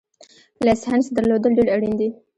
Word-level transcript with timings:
لایسنس 0.65 1.05
درلودل 1.15 1.51
ډېر 1.57 1.67
اړین 1.75 1.93
دي 1.99 2.09